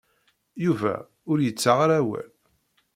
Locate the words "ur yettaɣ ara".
1.31-1.95